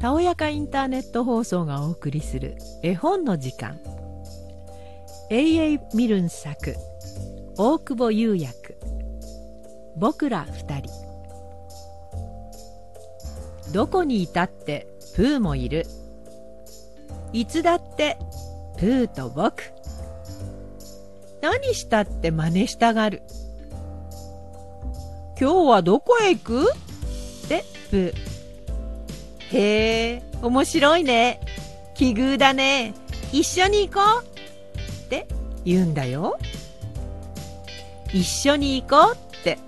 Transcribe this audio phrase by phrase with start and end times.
[0.00, 3.78] たおやかインターネット放送がお送りする絵本の時間。
[5.28, 5.78] A.A.
[5.94, 6.74] ミルン作。
[7.58, 8.78] 大久保優役
[9.96, 10.90] 僕ら二人。
[13.74, 15.86] どこにいたってプーもいる。
[17.34, 18.16] いつだって
[18.78, 19.62] プーと僕。
[21.42, 23.22] 何したって真似したがる。
[25.38, 26.72] 今日はどこへ行く？
[26.72, 28.29] ってプー。
[29.52, 31.40] へえ面白いね。
[31.94, 32.94] 奇遇だね。
[33.32, 34.24] 一緒に行こう。
[34.24, 35.26] って
[35.64, 36.38] 言うんだよ。
[38.12, 39.58] 一緒に行こうって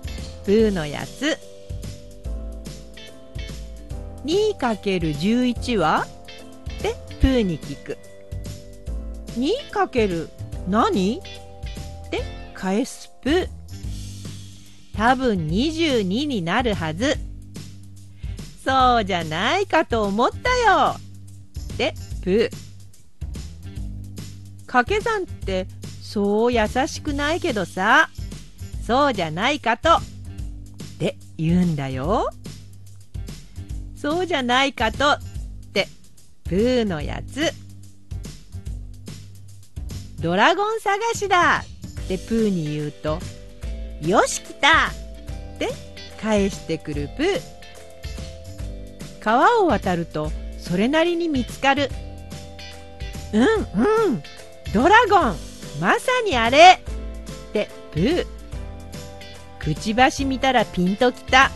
[0.45, 1.37] プーのやつ。
[4.25, 6.07] 2×11 は？
[6.79, 7.97] ってプーに聞く。
[9.37, 10.29] 2×
[10.69, 11.19] 何？
[11.19, 11.21] っ
[12.09, 12.21] て
[12.53, 13.49] 返すプー
[14.95, 17.17] 多分22になるはず。
[18.63, 20.95] そうじゃないかと思ったよ。
[21.73, 22.49] ってプー
[24.65, 25.67] 掛け算って
[26.01, 28.09] そう優しくないけどさ。
[28.85, 29.95] そうじゃないかと。
[29.95, 30.01] っ
[30.99, 32.29] て言うんだよ。
[33.95, 35.19] そうじゃないかとっ
[35.73, 35.87] て
[36.43, 37.51] プーのやつ。
[40.21, 41.63] ドラゴン探しだ
[42.03, 43.19] ってプーに言うと。
[44.01, 44.91] よし来たっ
[45.59, 45.69] て
[46.21, 47.62] 返してくるプー
[49.23, 51.89] 川を渡るとそれなりに見つかる。
[53.31, 53.45] うんう
[54.11, 54.23] ん。
[54.73, 55.35] ドラゴン
[55.79, 56.81] まさにあれ。
[57.49, 58.25] ってプー
[59.59, 61.51] くちばし見たらピンときた。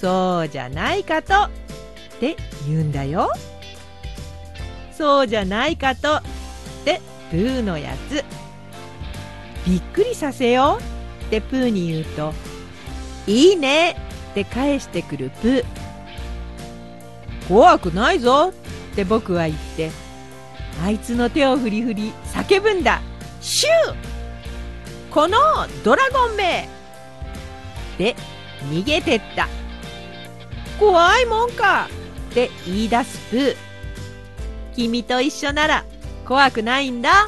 [0.00, 1.34] そうじゃないかと。
[1.34, 1.50] っ
[2.20, 2.36] て
[2.68, 3.32] 言うんだよ。
[4.96, 6.18] そうじゃないかと。
[6.18, 6.22] っ
[6.84, 7.00] て
[7.32, 8.24] プーのやつ。
[9.66, 11.24] びっくりさせよう。
[11.24, 12.32] ってプーに言うと
[13.26, 13.96] いいね。
[14.30, 15.81] って返してくるプー。
[17.48, 18.52] 怖くないぞ。
[18.92, 19.90] って僕は言って。
[20.84, 23.00] あいつの手を振り振り叫ぶんだ。
[23.40, 23.94] シュー！
[25.12, 25.38] この
[25.84, 26.68] ドラゴンめ
[27.98, 28.16] で
[28.70, 29.48] 逃げてった。
[30.78, 31.88] 怖いもんか。
[32.30, 33.56] って言い出すプー。
[34.74, 35.84] 君と一緒なら
[36.26, 37.26] 怖くないんだ。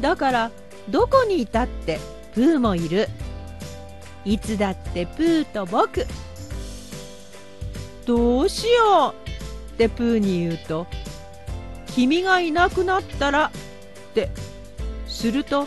[0.00, 0.50] だから
[0.88, 1.98] どこにいたって
[2.34, 3.08] プーもいる。
[4.24, 6.06] いつだってプーと僕。
[8.06, 9.74] どうしよう。
[9.74, 10.86] ってプーに言うと
[11.94, 13.50] 君がいなくなったらっ
[14.14, 14.30] て。
[15.06, 15.66] すると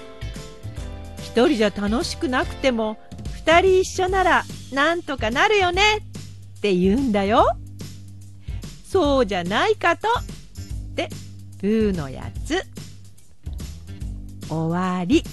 [1.18, 2.98] 一人じゃ楽しくなくても
[3.34, 5.82] 二人一緒ならなんとかなるよね
[6.58, 7.48] って言うんだよ
[8.84, 11.10] そうじゃないかとって
[11.60, 12.64] プーのやつ。
[14.48, 15.24] 終わり。